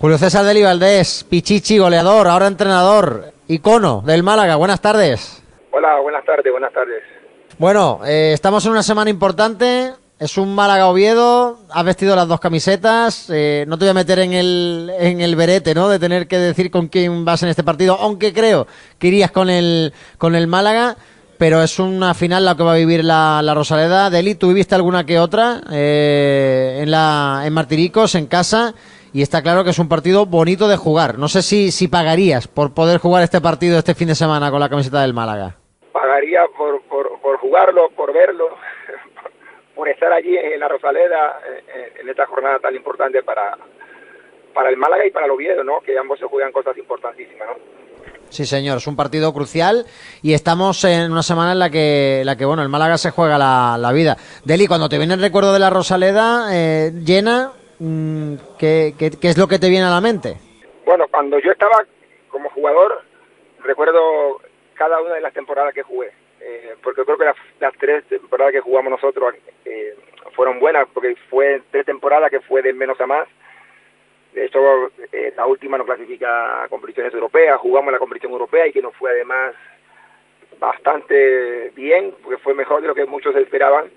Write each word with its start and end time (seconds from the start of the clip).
Julio 0.00 0.16
César 0.16 0.44
Deli 0.44 0.62
Valdés, 0.62 1.26
Pichichi, 1.28 1.78
goleador, 1.78 2.28
ahora 2.28 2.46
entrenador, 2.46 3.32
icono 3.48 4.00
del 4.06 4.22
Málaga. 4.22 4.54
Buenas 4.54 4.80
tardes. 4.80 5.42
Hola, 5.72 5.98
buenas 6.00 6.24
tardes, 6.24 6.52
buenas 6.52 6.72
tardes. 6.72 7.02
Bueno, 7.58 8.00
eh, 8.06 8.30
estamos 8.32 8.64
en 8.66 8.72
una 8.72 8.84
semana 8.84 9.10
importante. 9.10 9.92
Es 10.20 10.38
un 10.38 10.54
Málaga 10.54 10.86
Oviedo. 10.86 11.58
Has 11.70 11.84
vestido 11.84 12.14
las 12.14 12.28
dos 12.28 12.38
camisetas. 12.38 13.28
Eh, 13.28 13.64
no 13.66 13.76
te 13.76 13.86
voy 13.86 13.90
a 13.90 13.94
meter 13.94 14.20
en 14.20 14.34
el, 14.34 14.92
en 15.00 15.20
el 15.20 15.34
berete, 15.34 15.74
¿no? 15.74 15.88
De 15.88 15.98
tener 15.98 16.28
que 16.28 16.38
decir 16.38 16.70
con 16.70 16.86
quién 16.86 17.24
vas 17.24 17.42
en 17.42 17.48
este 17.48 17.64
partido, 17.64 17.98
aunque 18.00 18.32
creo 18.32 18.68
que 19.00 19.08
irías 19.08 19.32
con 19.32 19.50
el, 19.50 19.92
con 20.16 20.36
el 20.36 20.46
Málaga. 20.46 20.96
Pero 21.38 21.62
es 21.62 21.78
una 21.80 22.14
final 22.14 22.44
la 22.44 22.56
que 22.56 22.62
va 22.64 22.72
a 22.72 22.76
vivir 22.76 23.04
la, 23.04 23.40
la 23.42 23.54
Rosaleda. 23.54 24.10
Deli, 24.10 24.36
¿tú 24.36 24.48
viviste 24.48 24.76
alguna 24.76 25.04
que 25.04 25.18
otra 25.18 25.60
eh, 25.72 26.80
en, 26.82 26.90
la, 26.90 27.42
en 27.44 27.52
Martiricos, 27.52 28.14
en 28.14 28.26
casa? 28.26 28.74
Y 29.12 29.22
está 29.22 29.42
claro 29.42 29.64
que 29.64 29.70
es 29.70 29.78
un 29.78 29.88
partido 29.88 30.26
bonito 30.26 30.68
de 30.68 30.76
jugar. 30.76 31.18
No 31.18 31.28
sé 31.28 31.42
si, 31.42 31.70
si 31.70 31.88
pagarías 31.88 32.48
por 32.48 32.74
poder 32.74 32.98
jugar 32.98 33.22
este 33.22 33.40
partido 33.40 33.78
este 33.78 33.94
fin 33.94 34.08
de 34.08 34.14
semana 34.14 34.50
con 34.50 34.60
la 34.60 34.68
camiseta 34.68 35.02
del 35.02 35.14
Málaga. 35.14 35.56
Pagaría 35.92 36.40
por, 36.56 36.82
por, 36.82 37.20
por 37.20 37.38
jugarlo, 37.38 37.90
por 37.96 38.12
verlo, 38.12 38.48
por 39.74 39.88
estar 39.88 40.12
allí 40.12 40.36
en 40.36 40.60
la 40.60 40.68
Rosaleda 40.68 41.40
eh, 41.46 41.92
en 42.00 42.08
esta 42.08 42.26
jornada 42.26 42.58
tan 42.58 42.74
importante 42.74 43.22
para, 43.22 43.56
para 44.54 44.70
el 44.70 44.76
Málaga 44.76 45.06
y 45.06 45.10
para 45.10 45.26
el 45.26 45.32
Oviedo, 45.32 45.64
¿no? 45.64 45.80
que 45.80 45.96
ambos 45.98 46.18
se 46.18 46.26
juegan 46.26 46.52
cosas 46.52 46.76
importantísimas. 46.76 47.48
¿no? 47.48 47.78
Sí, 48.30 48.44
señor, 48.44 48.76
es 48.78 48.86
un 48.86 48.96
partido 48.96 49.32
crucial 49.32 49.86
y 50.22 50.34
estamos 50.34 50.84
en 50.84 51.10
una 51.10 51.22
semana 51.22 51.52
en 51.52 51.58
la 51.58 51.70
que, 51.70 52.22
la 52.24 52.36
que 52.36 52.44
bueno, 52.44 52.62
el 52.62 52.68
Málaga 52.68 52.98
se 52.98 53.10
juega 53.10 53.38
la, 53.38 53.76
la 53.78 53.92
vida. 53.92 54.16
Deli, 54.44 54.66
cuando 54.66 54.88
te 54.88 54.98
viene 54.98 55.14
el 55.14 55.20
recuerdo 55.20 55.52
de 55.52 55.58
la 55.58 55.70
Rosaleda 55.70 56.48
eh, 56.52 56.92
llena, 57.04 57.52
¿qué, 58.58 58.94
qué, 58.98 59.10
qué 59.20 59.28
es 59.28 59.38
lo 59.38 59.46
que 59.46 59.58
te 59.58 59.68
viene 59.68 59.86
a 59.86 59.90
la 59.90 60.00
mente? 60.00 60.36
Bueno, 60.84 61.06
cuando 61.10 61.38
yo 61.38 61.52
estaba 61.52 61.84
como 62.28 62.50
jugador, 62.50 63.02
recuerdo 63.62 64.40
cada 64.74 65.00
una 65.00 65.14
de 65.14 65.20
las 65.20 65.34
temporadas 65.34 65.74
que 65.74 65.82
jugué, 65.82 66.12
eh, 66.40 66.74
porque 66.82 67.04
creo 67.04 67.18
que 67.18 67.24
las, 67.24 67.36
las, 67.60 67.74
tres 67.74 68.04
temporadas 68.04 68.52
que 68.52 68.60
jugamos 68.60 68.90
nosotros 68.90 69.34
eh, 69.64 69.94
fueron 70.34 70.60
buenas, 70.60 70.86
porque 70.94 71.16
fue 71.28 71.62
tres 71.70 71.84
temporadas 71.84 72.30
que 72.30 72.40
fue 72.40 72.62
de 72.62 72.72
menos 72.72 73.00
a 73.00 73.06
más. 73.06 73.28
De 74.32 74.44
hecho, 74.44 74.90
eh, 75.12 75.32
la 75.36 75.46
última 75.46 75.78
nos 75.78 75.86
clasifica 75.86 76.64
a 76.64 76.68
competiciones 76.68 77.12
europeas, 77.12 77.58
jugamos 77.58 77.92
la 77.92 77.98
competición 77.98 78.32
europea 78.32 78.66
y 78.66 78.72
que 78.72 78.82
nos 78.82 78.94
fue 78.94 79.10
además 79.10 79.54
bastante 80.60 81.70
bien, 81.74 82.14
porque 82.22 82.38
fue 82.38 82.54
mejor 82.54 82.82
de 82.82 82.88
lo 82.88 82.94
que 82.94 83.04
muchos 83.04 83.34
esperaban 83.36 83.90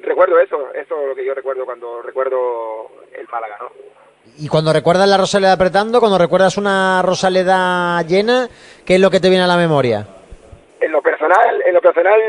recuerdo 0.00 0.38
eso, 0.38 0.72
eso 0.74 1.00
es 1.00 1.08
lo 1.08 1.14
que 1.14 1.24
yo 1.24 1.34
recuerdo 1.34 1.64
cuando 1.64 2.02
recuerdo 2.02 2.90
el 3.12 3.26
Málaga, 3.28 3.58
¿no? 3.60 3.70
Y 4.38 4.48
cuando 4.48 4.72
recuerdas 4.72 5.08
la 5.08 5.16
Rosaleda 5.16 5.52
apretando, 5.52 6.00
cuando 6.00 6.18
recuerdas 6.18 6.58
una 6.58 7.00
Rosaleda 7.02 8.02
llena, 8.02 8.48
¿qué 8.84 8.96
es 8.96 9.00
lo 9.00 9.10
que 9.10 9.20
te 9.20 9.28
viene 9.28 9.44
a 9.44 9.48
la 9.48 9.56
memoria? 9.56 10.06
En 10.80 10.92
lo 10.92 11.00
personal, 11.00 11.62
en 11.64 11.72
lo 11.72 11.80
personal, 11.80 12.20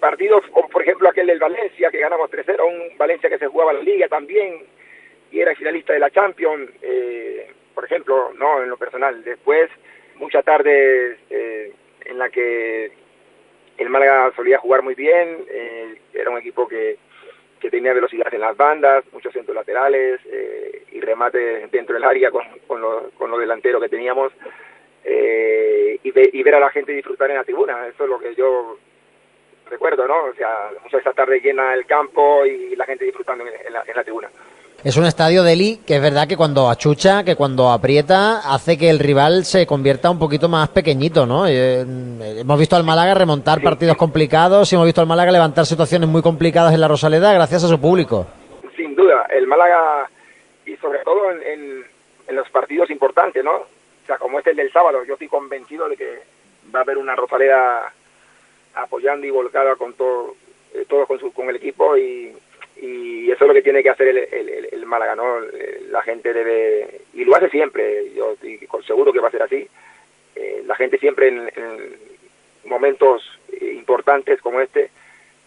partidos 0.00 0.42
como 0.52 0.68
por 0.68 0.82
ejemplo 0.82 1.08
aquel 1.08 1.26
del 1.26 1.38
Valencia, 1.38 1.90
que 1.90 1.98
ganamos 1.98 2.30
3-0, 2.30 2.60
un 2.66 2.98
Valencia 2.98 3.30
que 3.30 3.38
se 3.38 3.46
jugaba 3.46 3.72
la 3.72 3.80
Liga 3.80 4.08
también, 4.08 4.66
y 5.30 5.40
era 5.40 5.54
finalista 5.54 5.92
de 5.92 5.98
la 5.98 6.10
Champions, 6.10 6.70
eh, 6.82 7.52
por 7.74 7.84
ejemplo, 7.84 8.32
no, 8.34 8.62
en 8.62 8.68
lo 8.68 8.76
personal. 8.76 9.22
Después, 9.22 9.70
muchas 10.16 10.44
tardes 10.44 11.18
eh, 11.30 11.72
en 12.04 12.18
la 12.18 12.28
que 12.28 12.90
el 13.78 13.88
Málaga 13.88 14.32
solía 14.34 14.58
jugar 14.58 14.82
muy 14.82 14.94
bien, 14.94 15.44
eh, 15.48 16.00
era 16.12 16.30
un 16.30 16.38
equipo 16.38 16.66
que, 16.66 16.98
que, 17.60 17.70
tenía 17.70 17.92
velocidad 17.92 18.32
en 18.34 18.40
las 18.40 18.56
bandas, 18.56 19.04
muchos 19.12 19.32
centros 19.32 19.54
laterales 19.54 20.20
eh, 20.26 20.84
y 20.92 21.00
remate 21.00 21.68
dentro 21.68 21.94
del 21.94 22.04
área 22.04 22.30
con, 22.30 22.44
con, 22.66 22.80
lo, 22.80 23.10
con 23.16 23.30
lo 23.30 23.38
delantero 23.38 23.80
que 23.80 23.88
teníamos 23.88 24.32
eh, 25.04 25.98
y, 26.02 26.10
ve, 26.10 26.28
y, 26.32 26.42
ver 26.42 26.56
a 26.56 26.60
la 26.60 26.70
gente 26.70 26.92
disfrutar 26.92 27.30
en 27.30 27.36
la 27.36 27.44
tribuna, 27.44 27.86
eso 27.86 28.04
es 28.04 28.10
lo 28.10 28.18
que 28.18 28.34
yo 28.34 28.78
recuerdo, 29.70 30.08
¿no? 30.08 30.24
O 30.24 30.34
sea, 30.34 30.70
muchas 30.82 31.00
esa 31.00 31.12
tarde 31.12 31.40
llena 31.40 31.74
el 31.74 31.86
campo 31.86 32.44
y 32.44 32.74
la 32.74 32.84
gente 32.84 33.04
disfrutando 33.04 33.44
en 33.46 33.72
la, 33.72 33.84
en 33.86 33.96
la 33.96 34.04
tribuna. 34.04 34.28
Es 34.84 34.96
un 34.96 35.04
estadio 35.06 35.42
de 35.42 35.80
que 35.84 35.96
es 35.96 36.00
verdad 36.00 36.28
que 36.28 36.36
cuando 36.36 36.70
achucha, 36.70 37.24
que 37.24 37.34
cuando 37.34 37.72
aprieta, 37.72 38.38
hace 38.54 38.78
que 38.78 38.88
el 38.88 39.00
rival 39.00 39.44
se 39.44 39.66
convierta 39.66 40.08
un 40.08 40.20
poquito 40.20 40.48
más 40.48 40.68
pequeñito, 40.68 41.26
¿no? 41.26 41.48
Eh, 41.48 41.80
hemos 41.80 42.58
visto 42.60 42.76
al 42.76 42.84
Málaga 42.84 43.12
remontar 43.14 43.60
partidos 43.60 43.96
complicados 43.96 44.70
y 44.70 44.76
hemos 44.76 44.86
visto 44.86 45.00
al 45.00 45.08
Málaga 45.08 45.32
levantar 45.32 45.66
situaciones 45.66 46.08
muy 46.08 46.22
complicadas 46.22 46.72
en 46.72 46.80
la 46.80 46.86
Rosaleda 46.86 47.32
gracias 47.32 47.64
a 47.64 47.68
su 47.68 47.80
público. 47.80 48.28
Sin 48.76 48.94
duda, 48.94 49.26
el 49.30 49.48
Málaga, 49.48 50.08
y 50.64 50.76
sobre 50.76 51.00
todo 51.00 51.32
en, 51.32 51.42
en, 51.42 51.84
en 52.28 52.36
los 52.36 52.48
partidos 52.50 52.88
importantes, 52.90 53.42
¿no? 53.42 53.56
O 53.56 54.06
sea, 54.06 54.16
como 54.18 54.38
este 54.38 54.50
el 54.52 54.58
del 54.58 54.72
sábado, 54.72 55.02
yo 55.04 55.14
estoy 55.14 55.26
convencido 55.26 55.88
de 55.88 55.96
que 55.96 56.22
va 56.72 56.78
a 56.78 56.82
haber 56.82 56.98
una 56.98 57.16
Rosaleda 57.16 57.92
apoyando 58.76 59.26
y 59.26 59.30
volcada 59.30 59.74
con 59.74 59.94
todo, 59.94 60.36
eh, 60.72 60.84
todos 60.88 61.08
con, 61.08 61.18
su, 61.18 61.32
con 61.32 61.48
el 61.48 61.56
equipo 61.56 61.96
y 61.96 62.32
y 62.80 63.30
eso 63.30 63.44
es 63.44 63.48
lo 63.48 63.54
que 63.54 63.62
tiene 63.62 63.82
que 63.82 63.90
hacer 63.90 64.08
el, 64.08 64.18
el, 64.18 64.68
el, 64.72 64.86
Málaga, 64.86 65.14
¿no? 65.14 65.40
La 65.90 66.02
gente 66.02 66.32
debe, 66.32 67.02
y 67.12 67.24
lo 67.24 67.36
hace 67.36 67.50
siempre, 67.50 68.10
yo 68.14 68.36
seguro 68.86 69.12
que 69.12 69.20
va 69.20 69.28
a 69.28 69.32
ser 69.32 69.42
así, 69.42 69.68
eh, 70.34 70.62
la 70.66 70.74
gente 70.76 70.98
siempre 70.98 71.28
en, 71.28 71.50
en, 71.54 72.08
momentos 72.64 73.22
importantes 73.60 74.40
como 74.40 74.60
este 74.60 74.90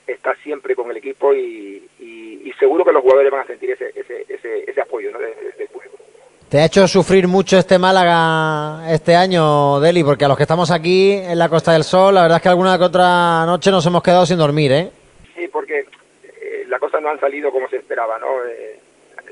está 0.06 0.36
siempre 0.44 0.76
con 0.76 0.90
el 0.92 0.98
equipo 0.98 1.34
y, 1.34 1.88
y, 2.00 2.52
seguro 2.60 2.86
que 2.86 2.92
los 2.92 3.02
jugadores 3.02 3.32
van 3.32 3.42
a 3.42 3.48
sentir 3.48 3.72
ese, 3.72 3.92
ese, 3.96 4.24
ese, 4.30 4.70
ese 4.70 4.82
apoyo 4.82 5.12
¿no? 5.12 5.18
del 5.18 5.34
de, 5.58 5.66
público. 5.66 5.98
¿Te 6.48 6.60
ha 6.60 6.66
hecho 6.66 6.88
sufrir 6.88 7.28
mucho 7.28 7.58
este 7.58 7.80
Málaga 7.80 8.94
este 8.94 9.16
año, 9.16 9.80
Deli? 9.80 10.04
Porque 10.04 10.26
a 10.26 10.28
los 10.28 10.38
que 10.38 10.44
estamos 10.44 10.70
aquí 10.70 11.14
en 11.14 11.40
la 11.40 11.50
Costa 11.50 11.74
del 11.74 11.84
Sol, 11.84 12.14
la 12.14 12.22
verdad 12.22 12.38
es 12.38 12.44
que 12.44 12.50
alguna 12.50 12.78
que 12.78 12.84
otra 12.84 13.48
noche 13.48 13.72
nos 13.72 13.84
hemos 13.88 14.04
quedado 14.04 14.28
sin 14.28 14.38
dormir, 14.38 14.72
¿eh? 14.72 14.92
Sí, 15.36 15.48
porque 15.48 15.86
las 16.72 16.80
cosas 16.80 16.91
no 17.02 17.10
han 17.10 17.20
salido 17.20 17.52
como 17.52 17.68
se 17.70 17.78
esperaba, 17.78 18.18
¿no? 18.20 18.46
Eh, 18.46 18.80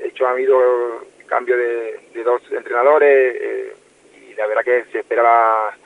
hecho, 0.02 0.26
ha 0.26 0.30
habido 0.30 1.04
cambio 1.26 1.56
de, 1.56 2.00
de 2.12 2.22
dos 2.24 2.42
entrenadores 2.50 3.36
eh, 3.40 3.72
y 4.28 4.34
la 4.34 4.46
verdad 4.46 4.64
que 4.64 4.84
se 4.90 4.98
esperaba 5.00 5.76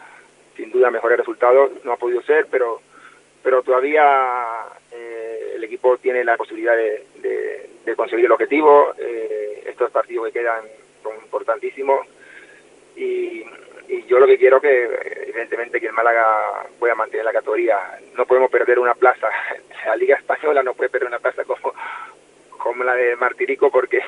sin 0.56 0.70
duda 0.72 0.90
mejores 0.90 1.18
resultados, 1.18 1.72
no 1.84 1.92
ha 1.92 1.96
podido 1.96 2.22
ser, 2.22 2.46
pero 2.50 2.80
pero 3.42 3.62
todavía 3.62 4.02
eh, 4.90 5.52
el 5.56 5.64
equipo 5.64 5.98
tiene 5.98 6.24
la 6.24 6.38
posibilidad 6.38 6.74
de, 6.74 7.04
de, 7.16 7.70
de 7.84 7.94
conseguir 7.96 8.24
el 8.24 8.32
objetivo. 8.32 8.94
Eh, 8.96 9.64
estos 9.66 9.90
partidos 9.90 10.26
que 10.26 10.40
quedan 10.40 10.64
son 11.02 11.14
importantísimos 11.16 12.06
y, 12.96 13.44
y 13.88 14.02
yo 14.06 14.18
lo 14.18 14.26
que 14.26 14.38
quiero 14.38 14.60
que 14.60 14.84
evidentemente 15.26 15.78
que 15.78 15.88
el 15.88 15.92
Málaga 15.92 16.66
pueda 16.78 16.94
mantener 16.94 17.24
la 17.26 17.32
categoría 17.32 17.78
no 18.16 18.24
podemos 18.24 18.50
perder 18.50 18.78
una 18.78 18.94
plaza 18.94 19.28
la 19.86 19.96
Liga 19.96 20.16
Española 20.16 20.62
no 20.62 20.74
puede 20.74 20.90
perder 20.90 21.08
una 21.08 21.18
plaza 21.18 21.44
como 21.44 21.74
como 22.58 22.84
la 22.84 22.94
de 22.94 23.16
Martirico 23.16 23.70
porque 23.70 24.00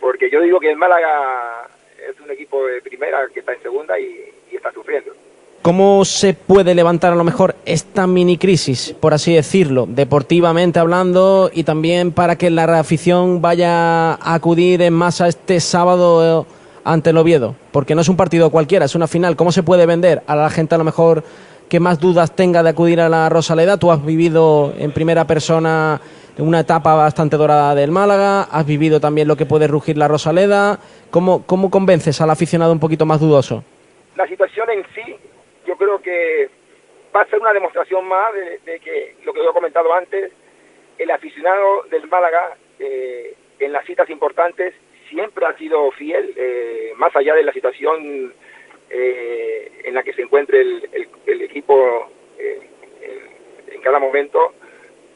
porque 0.00 0.30
yo 0.30 0.40
digo 0.40 0.60
que 0.60 0.70
el 0.70 0.76
Málaga 0.76 1.68
es 2.08 2.20
un 2.20 2.30
equipo 2.30 2.66
de 2.66 2.80
primera 2.80 3.18
que 3.32 3.40
está 3.40 3.52
en 3.52 3.62
segunda 3.62 3.98
y, 3.98 4.32
está 4.52 4.72
sufriendo 4.72 5.12
¿Cómo 5.60 6.04
se 6.04 6.32
puede 6.32 6.74
levantar 6.74 7.12
a 7.12 7.16
lo 7.16 7.24
mejor 7.24 7.56
esta 7.66 8.06
mini 8.06 8.38
crisis, 8.38 8.94
por 8.98 9.12
así 9.12 9.34
decirlo, 9.34 9.86
deportivamente 9.86 10.78
hablando 10.78 11.50
y 11.52 11.64
también 11.64 12.12
para 12.12 12.36
que 12.36 12.50
la 12.50 12.78
afición 12.78 13.42
vaya 13.42 14.14
a 14.14 14.34
acudir 14.34 14.80
en 14.80 14.94
masa 14.94 15.28
este 15.28 15.60
sábado 15.60 16.46
ante 16.84 17.10
el 17.10 17.18
Oviedo, 17.18 17.56
porque 17.72 17.96
no 17.96 18.00
es 18.00 18.08
un 18.08 18.16
partido 18.16 18.50
cualquiera, 18.50 18.84
es 18.84 18.94
una 18.94 19.08
final. 19.08 19.34
¿Cómo 19.34 19.50
se 19.50 19.64
puede 19.64 19.86
vender 19.86 20.22
a 20.28 20.36
la 20.36 20.48
gente 20.50 20.76
a 20.76 20.78
lo 20.78 20.84
mejor 20.84 21.24
que 21.68 21.80
más 21.80 22.00
dudas 22.00 22.34
tenga 22.34 22.62
de 22.62 22.70
acudir 22.70 23.00
a 23.00 23.08
la 23.08 23.28
Rosaleda? 23.28 23.78
Tú 23.78 23.90
has 23.90 24.04
vivido 24.04 24.72
en 24.78 24.92
primera 24.92 25.26
persona 25.26 26.00
una 26.38 26.60
etapa 26.60 26.94
bastante 26.94 27.36
dorada 27.36 27.74
del 27.74 27.90
Málaga, 27.90 28.42
has 28.42 28.66
vivido 28.66 29.00
también 29.00 29.26
lo 29.26 29.36
que 29.36 29.46
puede 29.46 29.66
rugir 29.66 29.96
la 29.96 30.08
Rosaleda. 30.08 30.78
¿Cómo, 31.10 31.46
cómo 31.46 31.70
convences 31.70 32.20
al 32.20 32.30
aficionado 32.30 32.72
un 32.72 32.80
poquito 32.80 33.06
más 33.06 33.20
dudoso? 33.20 33.64
La 34.16 34.26
situación 34.26 34.68
en 34.70 34.84
sí, 34.94 35.16
yo 35.66 35.76
creo 35.76 36.00
que 36.00 36.50
va 37.14 37.22
a 37.22 37.26
ser 37.26 37.40
una 37.40 37.52
demostración 37.52 38.06
más 38.06 38.32
de, 38.34 38.70
de 38.70 38.80
que 38.80 39.16
lo 39.24 39.32
que 39.32 39.42
yo 39.42 39.50
he 39.50 39.54
comentado 39.54 39.92
antes, 39.94 40.32
el 40.98 41.10
aficionado 41.10 41.84
del 41.90 42.06
Málaga 42.08 42.56
eh, 42.78 43.34
en 43.58 43.72
las 43.72 43.84
citas 43.86 44.08
importantes 44.10 44.74
siempre 45.08 45.46
ha 45.46 45.56
sido 45.56 45.90
fiel, 45.92 46.34
eh, 46.36 46.92
más 46.96 47.14
allá 47.16 47.34
de 47.34 47.44
la 47.44 47.52
situación 47.52 48.32
eh, 48.90 49.82
en 49.84 49.94
la 49.94 50.02
que 50.02 50.12
se 50.12 50.22
encuentre 50.22 50.60
el, 50.60 50.88
el, 50.92 51.08
el 51.26 51.42
equipo 51.42 52.10
eh, 52.38 52.60
en, 53.72 53.80
cada 53.80 53.98
momento, 53.98 54.54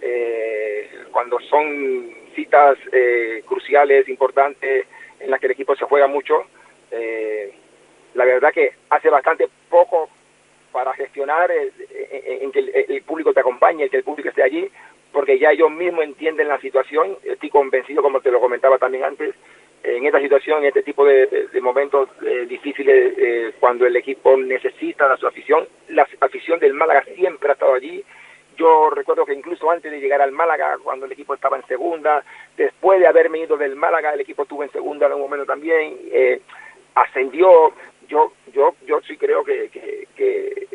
eh, 0.01 0.89
cuando 1.11 1.39
son 1.41 2.11
citas 2.35 2.79
eh, 2.93 3.43
cruciales, 3.47 4.09
importantes, 4.09 4.87
en 5.19 5.31
las 5.31 5.41
que 5.41 5.47
el 5.47 5.53
equipo 5.53 5.75
se 5.77 5.85
juega 5.85 6.07
mucho, 6.07 6.45
la 8.15 8.25
verdad 8.25 8.53
que 8.53 8.73
hace 8.89 9.11
bastante 9.11 9.49
poco 9.69 10.09
para 10.73 10.93
gestionar 10.95 11.51
en, 11.51 11.71
en 12.25 12.51
que 12.53 12.59
el, 12.59 12.71
el, 12.89 13.03
público 13.03 13.33
te 13.33 13.41
acompañe, 13.41 13.89
que 13.89 13.99
el 13.99 14.05
público 14.05 14.29
esté 14.29 14.43
allí, 14.43 14.69
porque 15.13 15.39
ya 15.39 15.53
ellos 15.53 15.71
mismos 15.71 16.05
entienden 16.05 16.49
la 16.49 16.61
situación, 16.61 17.17
estoy 17.23 17.51
convencido, 17.51 18.03
como 18.03 18.21
te 18.21 18.31
lo 18.31 18.41
comentaba 18.41 18.79
también 18.79 19.05
antes, 19.05 19.35
en 19.83 20.07
esta 20.07 20.21
situación, 20.21 20.59
en 20.59 20.69
este 20.69 20.83
tipo 20.83 21.05
de, 21.05 21.49
momentos 21.63 22.09
eh, 22.23 22.47
difíciles, 22.47 23.15
eh, 23.17 23.53
cuando 23.59 23.87
el 23.87 23.97
equipo 23.97 24.37
necesita 24.37 25.13
a 25.13 25.17
su 25.17 25.27
afición, 25.27 25.67
la 25.89 26.07
afición 26.21 26.59
del 26.61 26.75
Málaga 26.75 27.05
siempre 27.15 27.51
ha 27.51 27.53
estado 27.55 27.75
allí. 27.75 28.05
Yo 28.57 28.91
recuerdo 28.91 29.25
que 29.25 29.33
incluso 29.33 29.71
antes 29.71 29.91
de 29.91 30.01
llegar 30.01 30.21
al 30.21 30.33
Málaga, 30.33 30.77
cuando 30.83 31.07
el 31.07 31.13
equipo 31.13 31.35
estaba 31.35 31.57
en 31.57 31.67
segunda, 31.67 32.23
después 32.57 33.01
de 33.01 33.07
haberme 33.07 33.39
ido 33.39 33.57
del 33.57 33.75
Málaga, 33.75 34.13
el 34.13 34.21
equipo 34.21 34.43
estuvo 34.43 34.63
en 34.63 34.71
segunda 34.71 35.07
en 35.07 35.15
un 35.15 35.21
momento 35.21 35.47
también, 35.47 35.97
eh, 36.13 36.43
ascendió. 36.95 37.73
Yo, 38.07 38.33
yo, 38.53 38.75
yo 38.87 39.01
sí 39.03 39.17
creo 39.17 39.45
que, 39.45 39.71
que, 39.71 40.09
que, 40.15 40.67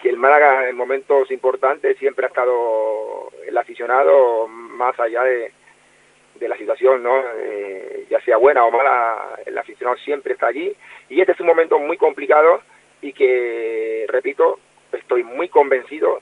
que 0.00 0.08
el 0.08 0.16
Málaga 0.16 0.68
en 0.68 0.76
momentos 0.76 1.30
importantes 1.30 1.96
siempre 1.98 2.26
ha 2.26 2.28
estado 2.28 3.30
el 3.46 3.56
aficionado 3.56 4.48
más 4.48 4.98
allá 4.98 5.22
de, 5.22 5.52
de 6.42 6.48
la 6.48 6.56
situación, 6.56 7.02
¿no? 7.02 7.14
Eh, 7.36 8.06
ya 8.10 8.20
sea 8.22 8.36
buena 8.36 8.64
o 8.64 8.70
mala, 8.70 9.38
el 9.46 9.56
aficionado 9.56 9.96
siempre 9.98 10.32
está 10.32 10.48
allí 10.48 10.74
y 11.08 11.20
este 11.20 11.32
es 11.32 11.40
un 11.40 11.46
momento 11.46 11.78
muy 11.78 11.96
complicado 11.96 12.60
y 13.00 13.12
que, 13.12 14.06
repito, 14.08 14.58
estoy 14.92 15.22
muy 15.22 15.48
convencido 15.48 16.20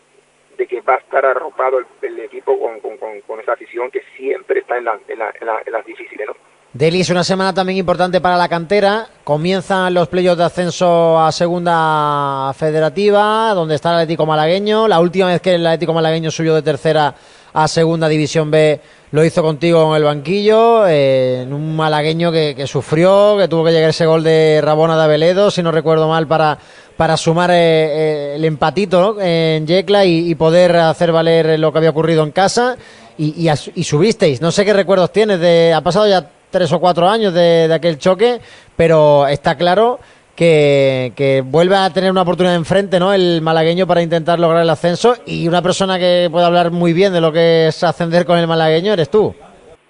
de 0.58 0.66
que 0.66 0.82
va 0.82 0.94
a 0.94 0.98
estar 0.98 1.24
arropado 1.24 1.78
el, 2.02 2.18
equipo 2.18 2.58
con, 2.58 2.96
con, 2.98 3.40
esa 3.40 3.54
afición 3.54 3.90
que 3.90 4.02
siempre 4.16 4.60
está 4.60 4.76
en, 4.76 4.84
las 4.84 5.86
difíciles, 5.86 6.26
¿no? 6.26 6.34
Deli 6.72 7.00
es 7.00 7.10
una 7.10 7.24
semana 7.24 7.52
también 7.52 7.78
importante 7.78 8.20
para 8.20 8.36
la 8.36 8.48
cantera. 8.48 9.06
Comienzan 9.24 9.92
los 9.92 10.06
playoffs 10.06 10.38
de 10.38 10.44
ascenso 10.44 11.18
a 11.18 11.32
segunda 11.32 12.52
federativa, 12.54 13.52
donde 13.54 13.74
está 13.74 13.88
el 13.90 13.96
Atlético 13.96 14.24
Malagueño. 14.24 14.86
La 14.86 15.00
última 15.00 15.26
vez 15.26 15.40
que 15.40 15.56
el 15.56 15.66
Atlético 15.66 15.94
Malagueño 15.94 16.30
subió 16.30 16.54
de 16.54 16.62
tercera 16.62 17.12
a 17.52 17.68
segunda 17.68 18.08
división 18.08 18.50
B 18.50 18.80
lo 19.12 19.24
hizo 19.24 19.42
contigo 19.42 19.90
en 19.90 19.96
el 19.96 20.04
banquillo, 20.04 20.86
eh, 20.86 21.44
un 21.50 21.74
malagueño 21.74 22.30
que, 22.30 22.66
sufrió, 22.66 23.36
que 23.38 23.48
tuvo 23.48 23.64
que 23.64 23.72
llegar 23.72 23.90
ese 23.90 24.06
gol 24.06 24.22
de 24.22 24.60
Rabona 24.62 24.96
de 24.96 25.02
Aveledo, 25.02 25.50
si 25.50 25.62
no 25.62 25.72
recuerdo 25.72 26.08
mal, 26.08 26.28
para, 26.28 26.58
para 26.96 27.16
sumar 27.16 27.50
eh, 27.50 27.54
eh, 27.56 28.32
el 28.36 28.44
empatito 28.44 29.20
en 29.20 29.66
Yecla 29.66 30.04
y, 30.04 30.34
poder 30.36 30.76
hacer 30.76 31.10
valer 31.10 31.58
lo 31.58 31.72
que 31.72 31.78
había 31.78 31.90
ocurrido 31.90 32.22
en 32.22 32.30
casa. 32.30 32.76
Y, 33.18 33.50
y, 33.74 33.84
subisteis. 33.84 34.40
No 34.40 34.50
sé 34.50 34.64
qué 34.64 34.72
recuerdos 34.72 35.12
tienes. 35.12 35.40
De, 35.40 35.74
ha 35.74 35.82
pasado 35.82 36.08
ya 36.08 36.30
tres 36.50 36.72
o 36.72 36.80
cuatro 36.80 37.06
años 37.06 37.34
de, 37.34 37.68
de 37.68 37.74
aquel 37.74 37.98
choque, 37.98 38.40
pero 38.76 39.26
está 39.26 39.56
claro 39.56 39.98
que, 40.40 41.12
que 41.14 41.42
vuelve 41.44 41.76
a 41.76 41.92
tener 41.92 42.10
una 42.10 42.22
oportunidad 42.22 42.56
enfrente, 42.56 42.98
¿no? 42.98 43.12
El 43.12 43.42
malagueño 43.42 43.86
para 43.86 44.00
intentar 44.00 44.38
lograr 44.38 44.62
el 44.62 44.70
ascenso 44.70 45.12
y 45.26 45.46
una 45.46 45.60
persona 45.60 45.98
que 45.98 46.28
puede 46.32 46.46
hablar 46.46 46.70
muy 46.70 46.94
bien 46.94 47.12
de 47.12 47.20
lo 47.20 47.30
que 47.30 47.66
es 47.66 47.84
ascender 47.84 48.24
con 48.24 48.38
el 48.38 48.46
malagueño 48.46 48.94
eres 48.94 49.10
tú. 49.10 49.34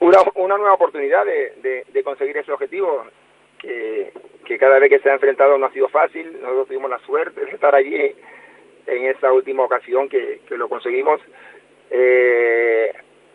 Una, 0.01 0.19
nueva 0.59 0.75
oportunidad 0.75 1.25
de, 1.25 2.03
conseguir 2.03 2.37
ese 2.37 2.51
objetivo 2.51 3.05
que, 3.61 4.13
cada 4.59 4.81
vez 4.81 4.91
que 4.91 4.99
se 4.99 5.09
ha 5.09 5.15
enfrentado 5.15 5.57
no 5.57 5.67
ha 5.67 5.73
sido 5.73 5.89
fácil. 5.89 6.33
Nosotros 6.43 6.67
tuvimos 6.67 6.91
la 6.91 6.99
suerte 7.07 7.45
de 7.45 7.53
estar 7.53 7.73
allí 7.73 8.13
en 8.89 9.05
esa 9.07 9.33
última 9.33 9.63
ocasión 9.63 10.09
que, 10.09 10.41
que 10.49 10.57
lo 10.57 10.69
conseguimos. 10.69 11.21
Eh, 11.93 12.93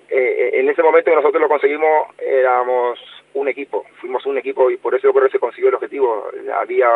eh, 0.10 0.50
en 0.52 0.68
ese 0.68 0.84
momento 0.84 1.12
que 1.12 1.16
nosotros 1.16 1.42
lo 1.42 1.48
conseguimos 1.48 2.10
éramos 2.20 3.00
un 3.36 3.48
equipo, 3.48 3.86
fuimos 4.00 4.26
un 4.26 4.38
equipo 4.38 4.70
y 4.72 4.78
por 4.78 4.96
eso 4.96 5.08
yo 5.08 5.14
creo 5.14 5.26
que 5.26 5.34
se 5.34 5.40
consiguió 5.40 5.70
el 5.70 5.76
objetivo. 5.76 6.28
Había, 6.54 6.90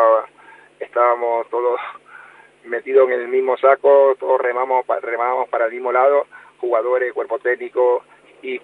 estábamos 0.79 1.49
todos 1.49 1.79
metidos 2.65 3.09
en 3.09 3.19
el 3.19 3.27
mismo 3.27 3.57
saco, 3.57 4.15
todos 4.19 4.41
remamos, 4.41 4.85
remamos 5.01 5.47
para 5.49 5.65
el 5.65 5.71
mismo 5.71 5.91
lado, 5.91 6.25
jugadores, 6.59 7.13
cuerpo 7.13 7.39
técnico 7.39 8.03
y, 8.41 8.61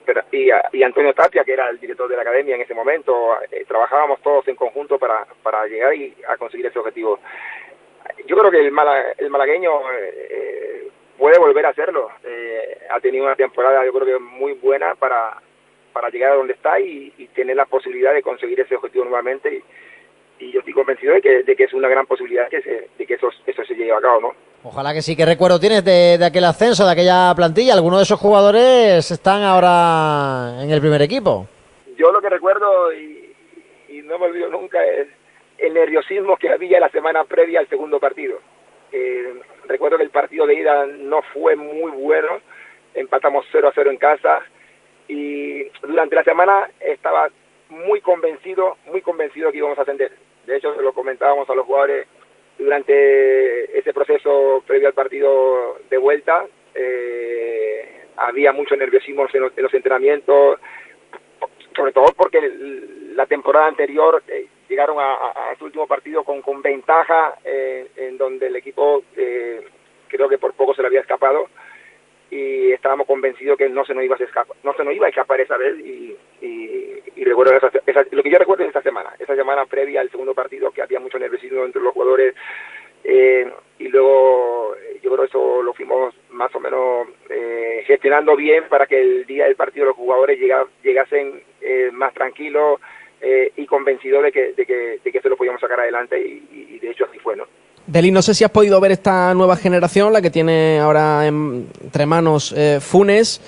y, 0.72 0.83
Antonio 0.83 1.13
Tapia, 1.13 1.44
que 1.44 1.54
era 1.54 1.69
el 1.69 1.80
director 1.80 2.07
de 2.07 2.16
la 2.16 2.22
academia 2.22 2.56
en 2.56 2.62
ese 2.62 2.74
momento, 2.74 3.36
eh, 3.51 3.66
trabajábamos 3.68 4.22
todos 4.22 4.48
en 4.48 4.56
conjunto 4.56 4.98
para, 4.98 5.25
para 5.44 5.66
llegar 5.68 5.94
y 5.94 6.16
a 6.27 6.38
conseguir 6.38 6.66
ese 6.68 6.80
objetivo. 6.80 7.19
Yo 8.25 8.38
creo 8.38 8.51
que 8.51 8.60
el, 8.60 8.74
el 9.18 9.30
malagueño 9.30 9.72
eh, 9.92 10.88
puede 11.18 11.38
volver 11.39 11.66
a 11.66 11.69
hacerlo. 11.69 12.10
Eh, 12.24 12.77
ha 12.89 13.00
tenido 13.00 13.25
una 13.25 13.36
temporada, 13.36 13.83
yo 13.83 13.92
creo 13.92 14.06
que 14.06 14.19
muy 14.19 14.54
buena 14.54 14.95
para, 14.95 15.42
para 15.95 16.09
llegar 16.09 16.33
a 16.33 16.36
donde 16.36 16.51
está 16.51 16.77
y, 16.77 17.09
tener 17.33 17.56
la 17.56 17.65
posibilidad 17.65 18.13
de 18.13 18.21
conseguir 18.21 18.59
ese 18.59 18.75
objetivo 18.75 19.06
nuevamente. 19.06 19.63
Y, 20.39 20.51
yo 20.51 20.59
estoy 20.59 20.74
convencido 20.74 21.13
de 21.13 21.21
que, 21.21 21.44
de 21.44 21.56
que, 21.56 21.63
es 21.63 21.74
una 21.74 21.88
gran 21.88 22.06
posibilidad 22.06 22.50
que 22.50 22.62
se, 22.62 22.89
de 22.97 23.06
que 23.06 23.13
eso, 23.13 23.30
eso 23.45 23.63
se 23.63 23.74
lleve 23.74 23.94
a 23.94 24.01
cabo, 24.01 24.19
¿no? 24.19 24.31
Ojalá 24.63 24.94
que 24.94 25.01
sí. 25.01 25.15
¿Qué 25.15 25.25
recuerdo 25.25 25.57
tienes 25.57 25.86
de, 25.86 26.18
de 26.18 26.25
aquel 26.25 26.44
ascenso, 26.44 26.86
de 26.86 26.92
aquella 26.92 27.33
plantilla? 27.33 27.74
¿Algunos 27.74 28.00
de 28.00 28.03
esos 28.03 28.19
jugadores 28.19 29.09
están 29.09 29.44
ahora 29.44 30.62
en 30.62 30.69
el 30.69 30.81
primer 30.81 31.01
equipo? 31.01 31.47
Yo 31.95 32.12
lo 32.12 32.19
que 32.19 32.30
recuerdo, 32.30 32.91
y, 32.91 33.33
y 33.88 34.01
no 34.01 34.19
me 34.19 34.25
olvido 34.25 34.50
nunca, 34.50 34.83
es 34.83 35.07
el 35.57 35.74
nerviosismo 35.74 36.36
que 36.36 36.50
había 36.50 36.81
la 36.81 36.89
semana 36.89 37.24
previa 37.24 37.62
al 37.62 37.69
segundo 37.69 38.00
partido. 38.00 38.39
Eh, 38.91 39.39
recuerdo 39.68 39.98
que 39.98 40.03
el 40.03 40.09
partido 40.09 40.45
de 40.45 40.56
ida 40.56 40.86
no 40.86 41.21
fue 41.33 41.56
muy 41.56 41.91
bueno, 41.91 42.41
empatamos 42.94 43.45
0 43.53 43.69
a 43.69 43.71
0 43.74 43.91
en 43.91 43.98
casa, 43.98 44.41
y 45.07 45.63
durante 45.81 46.15
la 46.15 46.23
semana 46.23 46.69
estaba 46.79 47.29
muy 47.69 48.01
convencido, 48.01 48.77
muy 48.85 49.01
convencido 49.01 49.51
que 49.51 49.57
íbamos 49.57 49.77
a 49.77 49.83
ascender. 49.83 50.11
De 50.45 50.57
hecho, 50.57 50.75
se 50.75 50.81
lo 50.81 50.93
comentábamos 50.93 51.49
a 51.49 51.55
los 51.55 51.65
jugadores 51.65 52.07
durante 52.57 53.77
ese 53.77 53.93
proceso 53.93 54.63
previo 54.65 54.87
al 54.87 54.93
partido 54.93 55.77
de 55.89 55.97
vuelta. 55.97 56.45
Eh, 56.73 58.05
había 58.17 58.53
mucho 58.53 58.75
nerviosismo 58.75 59.27
en 59.31 59.41
los, 59.41 59.73
entrenamientos, 59.73 60.59
sobre 61.75 61.91
todo 61.91 62.13
porque 62.15 62.39
la 63.13 63.25
temporada 63.25 63.67
anterior 63.67 64.23
eh, 64.27 64.47
llegaron 64.69 64.97
a, 64.99 65.55
su 65.57 65.65
último 65.65 65.87
partido 65.87 66.23
con, 66.23 66.41
con 66.41 66.61
ventaja, 66.61 67.35
eh, 67.43 67.87
en 67.97 68.17
donde 68.17 68.47
el 68.47 68.55
equipo 68.55 69.03
creo 70.07 70.29
que 70.29 70.37
por 70.37 70.53
poco 70.53 70.73
se 70.73 70.81
le 70.81 70.87
había 70.87 71.01
escapado 71.01 71.49
y 72.35 72.73
estábamos 72.73 73.07
convencidos 73.07 73.57
que 73.57 73.69
no 73.69 73.85
se 73.85 73.93
nos 73.93 74.03
iba 74.03 74.17
a 74.19 74.23
escapar, 74.23 74.57
no 74.63 74.73
se 74.73 74.83
nos 74.83 74.93
iba 74.93 75.05
a 75.05 75.09
escapar 75.09 75.39
esa 75.39 75.57
vez 75.57 75.77
y, 75.79 76.15
y, 76.41 77.23
recuerdo 77.23 77.53
lo 78.11 78.23
que 78.23 78.29
yo 78.29 78.37
recuerdo 78.37 78.63
es 78.63 78.67
esta 78.67 78.83
semana, 78.83 79.15
esa 79.17 79.35
semana 79.35 79.65
previa 79.65 80.01
al 80.01 80.11
segundo 80.11 80.35
partido 80.35 80.69
que 80.71 80.81
había 80.81 80.99
mucho 80.99 81.17
nerviosismo 81.17 81.65
entre 81.65 81.81
los 81.81 81.93
jugadores 81.93 82.35
eh, 83.03 83.49
y 83.79 83.87
luego 83.87 84.75
eh, 84.75 84.99
yo 85.01 85.11
creo 85.11 85.25
eso 85.25 85.63
lo 85.63 85.73
fuimos 85.73 86.13
más 86.29 86.53
o 86.53 86.59
menos 86.59 87.07
eh, 87.29 87.83
gestionando 87.87 88.35
bien 88.35 88.65
para 88.69 88.85
que 88.85 89.01
el 89.01 89.25
día 89.25 89.45
del 89.45 89.55
partido 89.55 89.88
los 89.88 89.95
jugadores 89.95 90.39
llegasen 90.83 91.41
más 91.93 92.13
tranquilos 92.13 92.79
y 93.55 93.65
convencidos 93.65 94.21
de 94.21 94.31
que, 94.31 94.53
de 94.53 94.65
que, 94.67 94.99
de 95.03 95.11
que 95.11 95.21
se 95.21 95.29
lo 95.29 95.38
podíamos 95.38 95.59
sacar 95.59 95.79
adelante 95.79 96.19
y, 96.19 96.75
y 96.75 96.79
de 96.79 96.91
hecho 96.91 97.05
así 97.05 97.17
fue, 97.17 97.36
¿no? 97.36 97.48
Deli, 97.88 98.10
no 98.10 98.24
sé 98.24 98.34
si 98.34 98.44
has 98.44 98.50
podido 98.50 98.82
ver 98.82 98.92
esta 98.92 99.32
nueva 99.36 99.56
generación, 99.58 100.12
la 100.12 100.22
que 100.22 100.32
tiene 100.32 100.80
ahora 100.80 101.27
entre 101.27 102.06
manos 102.08 102.51
eh, 102.58 102.80
Funes. 102.82 103.39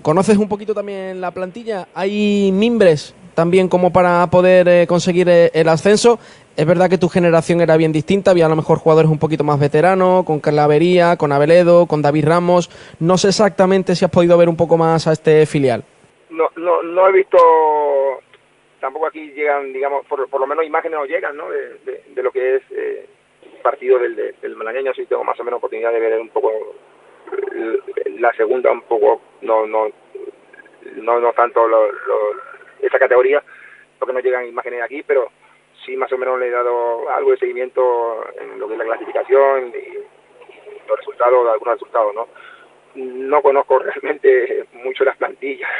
¿Conoces 0.00 0.38
un 0.38 0.48
poquito 0.48 0.72
también 0.72 1.20
la 1.20 1.30
plantilla? 1.30 1.88
¿Hay 1.94 2.50
mimbres 2.52 3.14
también 3.34 3.68
como 3.68 3.92
para 3.92 4.26
poder 4.28 4.66
eh, 4.66 4.86
conseguir 4.86 5.28
eh, 5.28 5.50
el 5.52 5.68
ascenso? 5.68 6.18
Es 6.56 6.66
verdad 6.66 6.88
que 6.88 6.96
tu 6.96 7.10
generación 7.10 7.60
era 7.60 7.76
bien 7.76 7.92
distinta, 7.92 8.30
había 8.30 8.46
a 8.46 8.48
lo 8.48 8.56
mejor 8.56 8.78
jugadores 8.78 9.10
un 9.10 9.18
poquito 9.18 9.44
más 9.44 9.60
veteranos, 9.60 10.24
con 10.24 10.40
Calavería, 10.40 11.18
con 11.18 11.30
Abeledo, 11.30 11.84
con 11.84 12.00
David 12.00 12.26
Ramos. 12.26 12.70
No 12.98 13.18
sé 13.18 13.28
exactamente 13.28 13.94
si 13.94 14.06
has 14.06 14.10
podido 14.10 14.38
ver 14.38 14.48
un 14.48 14.56
poco 14.56 14.78
más 14.78 15.06
a 15.06 15.12
este 15.12 15.44
filial. 15.44 15.84
No, 16.30 16.48
no, 16.56 16.82
no 16.82 17.08
he 17.08 17.12
visto, 17.12 17.36
tampoco 18.80 19.06
aquí 19.06 19.30
llegan, 19.32 19.72
digamos, 19.72 20.04
por, 20.06 20.28
lo 20.28 20.46
menos 20.46 20.66
imágenes 20.66 20.98
no 20.98 21.04
llegan, 21.06 21.36
¿no? 21.36 21.48
De, 21.48 22.22
lo 22.22 22.32
que 22.32 22.56
es 22.56 22.62
del, 23.98 24.34
del 24.40 24.56
malagueño 24.56 24.92
sí 24.94 25.06
tengo 25.06 25.24
más 25.24 25.38
o 25.40 25.44
menos 25.44 25.58
oportunidad 25.58 25.92
de 25.92 26.00
ver 26.00 26.20
un 26.20 26.28
poco 26.28 26.50
la 28.18 28.32
segunda 28.34 28.70
un 28.70 28.82
poco 28.82 29.20
no 29.42 29.66
no 29.66 29.88
no 30.96 31.20
no 31.20 31.32
tanto 31.32 31.66
lo, 31.66 31.88
esa 32.80 32.98
categoría 32.98 33.42
porque 33.98 34.12
no 34.12 34.20
llegan 34.20 34.46
imágenes 34.46 34.80
de 34.80 34.84
aquí 34.84 35.02
pero 35.02 35.30
sí 35.84 35.96
más 35.96 36.12
o 36.12 36.18
menos 36.18 36.38
le 36.38 36.48
he 36.48 36.50
dado 36.50 37.08
algo 37.10 37.30
de 37.30 37.38
seguimiento 37.38 38.24
en 38.40 38.58
lo 38.58 38.66
que 38.66 38.74
es 38.74 38.78
la 38.78 38.84
clasificación 38.84 39.68
y, 39.68 39.98
los 40.88 40.98
resultados 40.98 41.48
algunos 41.48 41.74
resultados 41.74 42.14
no 42.14 42.28
no 42.94 43.40
conozco 43.40 43.78
realmente 44.02 44.66
mucho 44.72 45.04
las 45.04 45.16
plantillas 45.16 45.70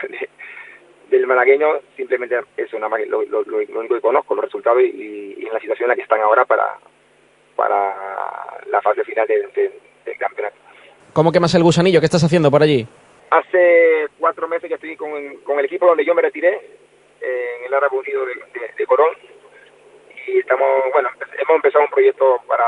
del 1.10 1.26
malagueño 1.26 1.80
simplemente 1.96 2.40
es 2.56 2.72
una 2.72 2.88
lo, 2.88 3.22
lo, 3.24 3.42
lo, 3.42 3.58
único 3.58 3.94
que 3.94 4.00
conozco 4.00 4.34
los 4.34 4.44
resultados 4.44 4.82
y, 4.82 5.34
y 5.38 5.46
en 5.46 5.52
la 5.52 5.60
situación 5.60 5.86
en 5.86 5.88
la 5.88 5.96
que 5.96 6.02
están 6.02 6.20
ahora 6.20 6.44
para 6.44 6.78
para 7.56 8.60
la 8.66 8.80
fase 8.82 9.04
final 9.04 9.26
del, 9.26 10.18
campeonato. 10.18 10.56
¿Cómo 11.12 11.32
quemas 11.32 11.54
el 11.54 11.62
gusanillo? 11.62 12.00
¿Qué 12.00 12.06
estás 12.06 12.24
haciendo 12.24 12.50
por 12.50 12.62
allí? 12.62 12.86
Hace 13.30 14.08
cuatro 14.18 14.48
meses 14.48 14.68
que 14.68 14.74
estoy 14.74 14.96
con, 14.96 15.12
el 15.58 15.64
equipo 15.64 15.86
donde 15.86 16.04
yo 16.04 16.14
me 16.14 16.22
retiré, 16.22 16.60
en 17.20 17.64
el 17.66 17.74
Árabe 17.74 17.96
Unido 17.96 18.26
de, 18.26 18.34
de, 18.76 18.86
Corón, 18.86 19.14
y 20.26 20.38
estamos, 20.38 20.68
bueno, 20.92 21.08
hemos 21.38 21.56
empezado 21.56 21.84
un 21.84 21.90
proyecto 21.90 22.40
para, 22.46 22.64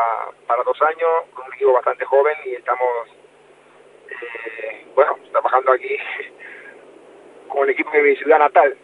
para 0.46 0.62
dos 0.62 0.80
años, 0.82 1.10
con 1.34 1.46
un 1.46 1.54
equipo 1.54 1.72
bastante 1.72 2.04
joven, 2.04 2.34
y 2.44 2.54
estamos, 2.54 3.08
eh, 4.10 4.86
bueno, 4.94 5.18
trabajando 5.32 5.72
aquí 5.72 5.96
con 7.48 7.64
el 7.64 7.70
equipo 7.70 7.90
de 7.90 8.02
mi 8.02 8.16
ciudad 8.16 8.38
natal, 8.38 8.76